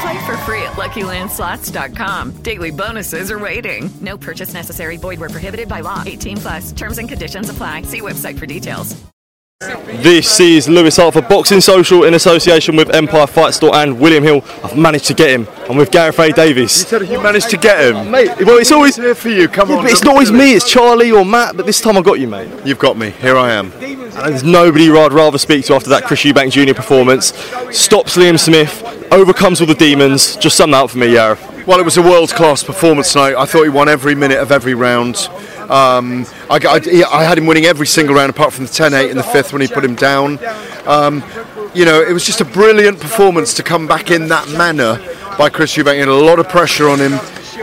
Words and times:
Play 0.00 0.26
for 0.26 0.36
free 0.38 0.62
at 0.62 0.72
LuckyLandSlots.com. 0.72 2.32
Daily 2.42 2.70
bonuses 2.70 3.30
are 3.30 3.38
waiting. 3.38 3.90
No 4.00 4.16
purchase 4.16 4.54
necessary. 4.54 4.96
Void 4.96 5.18
where 5.18 5.28
prohibited 5.28 5.68
by 5.68 5.80
law. 5.80 6.02
18 6.06 6.36
plus. 6.36 6.72
Terms 6.72 6.98
and 6.98 7.08
conditions 7.08 7.48
apply. 7.50 7.82
See 7.82 8.00
website 8.00 8.38
for 8.38 8.46
details. 8.46 8.94
This 9.86 10.38
is 10.38 10.68
Louis 10.68 10.96
Hart 10.96 11.14
for 11.14 11.22
Boxing 11.22 11.60
Social 11.60 12.04
in 12.04 12.14
association 12.14 12.76
with 12.76 12.94
Empire 12.94 13.26
Fight 13.26 13.54
Store 13.54 13.74
and 13.74 13.98
William 13.98 14.22
Hill. 14.22 14.44
I've 14.62 14.78
managed 14.78 15.06
to 15.06 15.14
get 15.14 15.30
him. 15.30 15.48
I'm 15.68 15.76
with 15.76 15.90
Gareth 15.90 16.16
A. 16.20 16.30
Davies. 16.30 16.82
You 16.82 16.86
said 17.00 17.08
you 17.08 17.20
managed 17.20 17.50
to 17.50 17.56
get 17.56 17.80
him, 17.84 18.08
mate. 18.08 18.28
Well, 18.46 18.58
it's 18.58 18.70
always 18.70 18.94
here 18.94 19.16
for 19.16 19.30
you. 19.30 19.48
Come 19.48 19.68
Yeah, 19.70 19.78
on, 19.78 19.82
but 19.82 19.90
it's 19.90 20.04
not 20.04 20.12
always 20.12 20.30
me. 20.30 20.52
It's 20.54 20.70
Charlie 20.70 21.10
or 21.10 21.24
Matt. 21.24 21.56
But 21.56 21.66
this 21.66 21.80
time 21.80 21.96
I 21.98 22.02
got 22.02 22.20
you, 22.20 22.28
mate. 22.28 22.48
You've 22.64 22.78
got 22.78 22.96
me. 22.96 23.10
Here 23.10 23.36
I 23.36 23.50
am. 23.50 23.72
And 23.72 24.32
there's 24.32 24.44
nobody 24.44 24.92
I'd 24.92 25.12
rather 25.12 25.38
speak 25.38 25.64
to 25.66 25.74
after 25.74 25.90
that 25.90 26.04
Chris 26.04 26.20
Eubank 26.22 26.52
Jr. 26.52 26.74
performance. 26.74 27.34
Stops 27.76 28.16
Liam 28.16 28.38
Smith, 28.38 28.80
overcomes 29.12 29.60
all 29.60 29.66
the 29.66 29.74
demons. 29.74 30.36
Just 30.36 30.56
sum 30.56 30.70
that 30.72 30.84
up 30.84 30.90
for 30.90 30.98
me, 30.98 31.12
Gareth. 31.12 31.44
Well, 31.66 31.78
it 31.80 31.84
was 31.84 31.96
a 31.96 32.02
world 32.02 32.30
class 32.30 32.62
performance 32.62 33.12
tonight. 33.12 33.34
I 33.36 33.44
thought 33.44 33.62
he 33.64 33.68
won 33.68 33.88
every 33.88 34.14
minute 34.14 34.38
of 34.38 34.50
every 34.52 34.74
round. 34.74 35.16
Um, 35.68 36.24
I, 36.50 36.56
I- 36.66 37.04
I 37.18 37.24
had 37.24 37.36
him 37.36 37.46
winning 37.46 37.66
every 37.66 37.86
single 37.86 38.14
round 38.14 38.30
apart 38.30 38.52
from 38.52 38.64
the 38.64 38.72
10 38.72 38.94
8 38.94 39.10
in 39.10 39.16
the 39.16 39.22
fifth 39.22 39.52
when 39.52 39.60
he 39.62 39.68
put 39.68 39.84
him 39.84 39.94
down. 39.94 40.38
Um, 40.86 41.22
you 41.74 41.84
know, 41.84 42.00
it 42.00 42.12
was 42.12 42.24
just 42.24 42.40
a 42.40 42.44
brilliant 42.46 43.00
performance 43.00 43.52
to 43.54 43.62
come 43.62 43.86
back 43.86 44.10
in 44.10 44.28
that 44.28 44.48
manner 44.50 44.98
by 45.36 45.50
Chris 45.50 45.76
Eubank. 45.76 45.94
He 45.94 45.98
had 46.00 46.08
a 46.08 46.14
lot 46.14 46.38
of 46.38 46.48
pressure 46.48 46.88
on 46.88 46.98
him. 46.98 47.12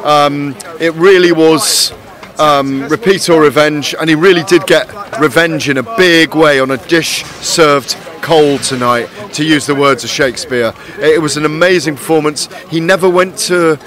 Um, 0.05 0.55
it 0.79 0.93
really 0.93 1.31
was 1.31 1.91
um, 2.39 2.87
repeat 2.89 3.29
or 3.29 3.41
revenge, 3.41 3.95
and 3.99 4.09
he 4.09 4.15
really 4.15 4.43
did 4.43 4.65
get 4.67 4.87
revenge 5.19 5.69
in 5.69 5.77
a 5.77 5.97
big 5.97 6.35
way 6.35 6.59
on 6.59 6.71
a 6.71 6.77
dish 6.77 7.23
served 7.23 7.95
cold 8.21 8.63
tonight, 8.63 9.07
to 9.33 9.43
use 9.43 9.67
the 9.67 9.75
words 9.75 10.03
of 10.03 10.09
Shakespeare. 10.09 10.73
It 10.99 11.21
was 11.21 11.37
an 11.37 11.45
amazing 11.45 11.95
performance. 11.95 12.47
He 12.69 12.79
never 12.79 13.09
went 13.09 13.37
to. 13.49 13.77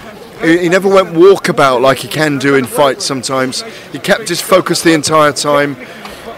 He 0.40 0.68
never 0.68 0.88
went 0.88 1.08
walkabout 1.08 1.80
like 1.80 1.98
he 1.98 2.06
can 2.06 2.38
do 2.38 2.54
in 2.54 2.64
fights 2.64 3.04
sometimes. 3.04 3.62
He 3.90 3.98
kept 3.98 4.28
his 4.28 4.40
focus 4.40 4.82
the 4.82 4.94
entire 4.94 5.32
time. 5.32 5.76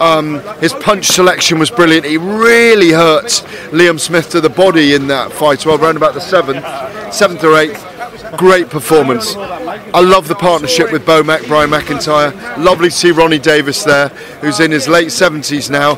Um, 0.01 0.41
his 0.61 0.73
punch 0.73 1.05
selection 1.09 1.59
was 1.59 1.71
brilliant. 1.71 2.07
He 2.07 2.17
really 2.17 2.93
hurt 2.93 3.27
Liam 3.71 4.01
Smith 4.01 4.31
to 4.31 4.41
the 4.41 4.49
body 4.49 4.95
in 4.95 5.09
that 5.09 5.31
fight. 5.31 5.67
Well, 5.67 5.79
around 5.79 5.99
about 5.99 6.15
the 6.15 6.21
seventh, 6.21 6.65
seventh 7.13 7.45
or 7.45 7.59
eighth. 7.59 7.90
Great 8.37 8.71
performance. 8.71 9.35
I 9.37 10.01
love 10.01 10.29
the 10.29 10.35
partnership 10.35 10.93
with 10.93 11.05
Bo 11.05 11.23
Mac, 11.23 11.47
Brian 11.47 11.71
McIntyre. 11.71 12.33
Lovely 12.59 12.89
to 12.89 12.95
see 12.95 13.11
Ronnie 13.11 13.39
Davies 13.39 13.85
there, 13.85 14.09
who's 14.41 14.61
in 14.61 14.71
his 14.71 14.89
late 14.89 15.09
70s 15.09 15.71
now. 15.71 15.97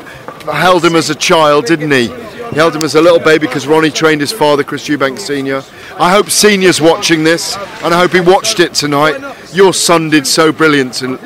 Held 0.51 0.83
him 0.83 0.95
as 0.95 1.09
a 1.09 1.15
child, 1.15 1.65
didn't 1.65 1.91
he? 1.91 2.07
He 2.07 2.55
held 2.55 2.75
him 2.75 2.83
as 2.83 2.95
a 2.95 3.01
little 3.01 3.19
baby 3.19 3.47
because 3.47 3.67
Ronnie 3.67 3.91
trained 3.91 4.21
his 4.21 4.31
father, 4.31 4.63
Chris 4.63 4.87
Eubank 4.87 5.19
Senior. 5.19 5.63
I 5.97 6.11
hope 6.11 6.29
Senior's 6.29 6.81
watching 6.81 7.23
this, 7.23 7.55
and 7.83 7.93
I 7.93 7.99
hope 7.99 8.11
he 8.11 8.19
watched 8.19 8.59
it 8.59 8.73
tonight. 8.73 9.15
Your 9.53 9.73
son 9.73 10.09
did 10.09 10.27
so 10.27 10.51
brilliant 10.51 11.01
and 11.01 11.19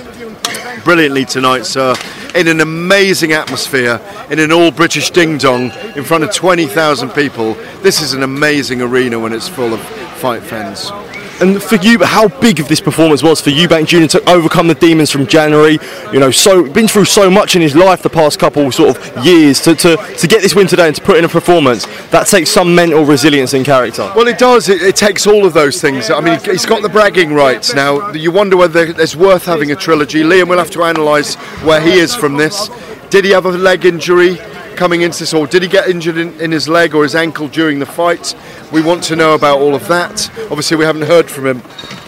brilliantly 0.83 1.25
tonight, 1.25 1.65
sir, 1.65 1.95
in 2.35 2.47
an 2.47 2.61
amazing 2.61 3.33
atmosphere, 3.33 3.99
in 4.29 4.39
an 4.39 4.51
all 4.51 4.71
British 4.71 5.09
ding 5.09 5.37
dong, 5.37 5.71
in 5.95 6.03
front 6.03 6.23
of 6.23 6.31
20,000 6.33 7.09
people. 7.09 7.55
This 7.81 8.01
is 8.01 8.13
an 8.13 8.23
amazing 8.23 8.81
arena 8.81 9.19
when 9.19 9.33
it's 9.33 9.49
full 9.49 9.73
of 9.73 9.81
fight 10.17 10.43
fans. 10.43 10.91
And 11.39 11.61
for 11.61 11.75
you, 11.75 12.03
how 12.03 12.27
big 12.27 12.59
of 12.59 12.67
this 12.67 12.81
performance 12.81 13.21
was 13.21 13.39
for 13.39 13.51
Eubank 13.51 13.85
Jr. 13.85 14.07
to 14.17 14.29
overcome 14.29 14.67
the 14.67 14.73
demons 14.73 15.11
from 15.11 15.27
January. 15.27 15.77
You 16.11 16.19
know, 16.19 16.31
so 16.31 16.67
been 16.67 16.87
through 16.87 17.05
so 17.05 17.29
much 17.29 17.55
in 17.55 17.61
his 17.61 17.75
life 17.75 18.01
the 18.01 18.09
past 18.09 18.39
couple 18.39 18.71
sort 18.71 18.97
of 18.97 19.25
years 19.25 19.61
to, 19.61 19.75
to, 19.75 19.97
to 19.97 20.27
get 20.27 20.41
this 20.41 20.55
win 20.55 20.65
today 20.65 20.87
and 20.87 20.95
to 20.95 21.01
put 21.01 21.17
in 21.17 21.25
a 21.25 21.29
performance 21.29 21.85
that 22.09 22.25
takes 22.25 22.49
some 22.49 22.73
mental 22.73 23.05
resilience 23.05 23.53
and 23.53 23.63
character. 23.63 24.11
Well, 24.15 24.27
it 24.27 24.39
does. 24.39 24.67
It, 24.67 24.81
it 24.81 24.95
takes 24.95 25.27
all 25.27 25.45
of 25.45 25.53
those 25.53 25.79
things. 25.79 26.09
I 26.09 26.21
mean, 26.21 26.39
he's 26.43 26.65
got 26.65 26.81
the 26.81 26.89
bragging 26.89 27.33
rights 27.33 27.75
now. 27.75 28.11
You 28.13 28.31
wonder 28.31 28.57
whether 28.57 28.85
it's 28.85 29.15
worth 29.15 29.45
having 29.45 29.71
a 29.71 29.75
trilogy. 29.75 30.23
Liam 30.23 30.49
will 30.49 30.57
have 30.57 30.71
to 30.71 30.81
analyse 30.81 31.35
where 31.63 31.79
he 31.79 31.99
is 31.99 32.15
from 32.15 32.37
this. 32.37 32.69
Did 33.11 33.25
he 33.25 33.31
have 33.31 33.45
a 33.45 33.51
leg 33.51 33.85
injury 33.85 34.37
coming 34.77 35.01
into 35.01 35.19
this, 35.19 35.33
or 35.33 35.47
did 35.47 35.63
he 35.63 35.67
get 35.67 35.89
injured 35.89 36.17
in, 36.17 36.39
in 36.39 36.51
his 36.51 36.69
leg 36.69 36.93
or 36.95 37.03
his 37.03 37.15
ankle 37.15 37.47
during 37.47 37.79
the 37.79 37.85
fight? 37.85 38.33
We 38.71 38.81
want 38.81 39.03
to 39.05 39.15
know 39.15 39.33
about 39.33 39.59
all 39.59 39.75
of 39.75 39.87
that. 39.87 40.29
Obviously, 40.51 40.75
we 40.77 40.83
haven't 40.85 41.03
heard 41.03 41.29
from 41.29 41.45
him 41.45 41.61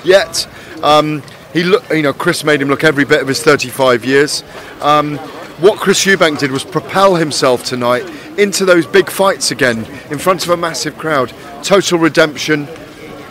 yet. 0.04 0.48
Um, 0.84 1.24
he 1.54 1.64
look, 1.64 1.90
you 1.90 2.02
know, 2.02 2.14
Chris 2.14 2.44
made 2.44 2.62
him 2.62 2.68
look 2.68 2.84
every 2.84 3.06
bit 3.06 3.22
of 3.22 3.28
his 3.28 3.42
35 3.42 4.04
years. 4.04 4.44
Um, 4.82 5.18
what 5.60 5.80
Chris 5.80 6.06
Eubank 6.06 6.40
did 6.40 6.52
was 6.52 6.64
propel 6.64 7.16
himself 7.16 7.64
tonight 7.64 8.04
into 8.38 8.66
those 8.66 8.86
big 8.86 9.10
fights 9.10 9.52
again 9.52 9.86
in 10.10 10.18
front 10.18 10.44
of 10.44 10.50
a 10.50 10.58
massive 10.58 10.98
crowd. 10.98 11.34
Total 11.64 11.98
redemption. 11.98 12.66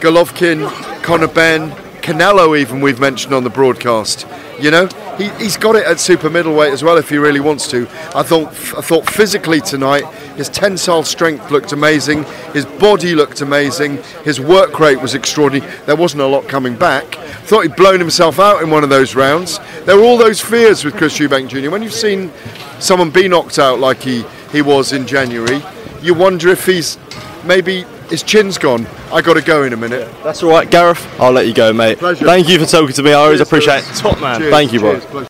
Golovkin, 0.01 0.69
Conor 1.03 1.29
Benn, 1.29 1.71
Canelo, 2.03 2.59
even 2.59 2.81
we've 2.81 3.01
mentioned 3.01 3.35
on 3.35 3.45
the 3.45 3.51
broadcast. 3.51 4.27
You 4.61 4.71
know, 4.71 4.89
he, 5.19 5.29
he's 5.31 5.57
got 5.57 5.77
it 5.77 5.85
at 5.85 6.01
super 6.01 6.31
middleweight 6.31 6.73
as 6.73 6.83
well 6.83 6.97
if 6.97 7.11
he 7.11 7.19
really 7.19 7.41
wants 7.41 7.69
to. 7.73 7.89
I 8.15 8.23
thought, 8.23 8.49
I 8.77 8.81
thought 8.81 9.11
physically 9.11 9.61
tonight, 9.61 10.07
his 10.37 10.49
tensile 10.49 11.03
strength 11.03 11.51
looked 11.51 11.73
amazing, 11.73 12.25
his 12.53 12.65
body 12.65 13.15
looked 13.15 13.41
amazing, 13.41 13.99
his 14.25 14.41
work 14.41 14.79
rate 14.79 15.01
was 15.01 15.15
extraordinary. 15.15 15.71
There 15.87 15.97
wasn't 15.97 16.23
a 16.23 16.27
lot 16.27 16.49
coming 16.49 16.77
back. 16.77 17.17
Thought 17.45 17.63
he'd 17.63 17.77
blown 17.77 17.99
himself 17.99 18.39
out 18.39 18.63
in 18.63 18.71
one 18.71 18.85
of 18.85 18.91
those 18.91 19.15
rounds. 19.15 19.59
There 19.85 19.97
were 19.97 20.05
all 20.05 20.17
those 20.17 20.41
fears 20.41 20.85
with 20.85 20.97
Chris 20.97 21.19
Eubank 21.19 21.49
Jr. 21.49 21.71
When 21.71 21.83
you've 21.83 21.93
seen 21.93 22.31
someone 22.79 23.11
be 23.11 23.27
knocked 23.27 23.59
out 23.59 23.81
like 23.81 24.01
he, 24.01 24.25
he 24.53 24.63
was 24.63 24.93
in 24.93 25.07
January, 25.07 25.61
you 26.01 26.15
wonder 26.15 26.49
if 26.49 26.65
he's 26.65 26.97
maybe 27.45 27.85
his 28.11 28.23
chin's 28.23 28.59
gone. 28.59 28.87
I 29.13 29.21
got 29.23 29.35
to 29.35 29.43
go 29.43 29.63
in 29.65 29.73
a 29.73 29.77
minute. 29.77 30.09
That's 30.23 30.43
all 30.43 30.51
right, 30.51 30.71
Gareth. 30.71 31.07
I'll 31.21 31.33
let 31.33 31.47
you 31.47 31.55
go, 31.55 31.73
mate. 31.73 31.99
Pleasure. 31.99 32.25
Thank 32.25 32.49
you 32.49 32.59
for 32.59 32.67
talking 32.67 32.95
to 32.95 33.03
me. 33.03 33.11
I 33.11 33.15
always 33.15 33.39
Cheers, 33.39 33.49
appreciate 33.49 33.79
it. 33.89 33.95
Top 33.97 34.21
man. 34.21 34.41
Cheers, 34.41 34.53
Thank 34.53 34.73
you, 34.73 34.81
bro. 34.81 34.93
cheers, 34.93 35.05
pleasure. 35.07 35.29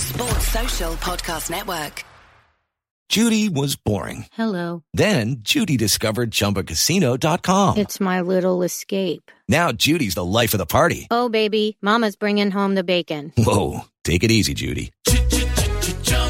Sports 0.00 0.48
Social 0.48 0.92
Podcast 0.94 1.50
Network. 1.50 2.04
Judy 3.08 3.48
was 3.48 3.76
boring. 3.76 4.26
Hello. 4.32 4.82
Then 4.92 5.36
Judy 5.40 5.76
discovered 5.76 6.32
ChumbaCasino.com. 6.32 7.78
It's 7.78 8.00
my 8.00 8.20
little 8.20 8.62
escape. 8.64 9.30
Now 9.48 9.70
Judy's 9.70 10.16
the 10.16 10.24
life 10.24 10.54
of 10.54 10.58
the 10.58 10.66
party. 10.66 11.06
Oh, 11.10 11.28
baby, 11.28 11.78
Mama's 11.80 12.16
bringing 12.16 12.50
home 12.50 12.74
the 12.74 12.82
bacon. 12.82 13.32
Whoa, 13.38 13.82
take 14.02 14.24
it 14.24 14.32
easy, 14.32 14.54
Judy. 14.54 14.92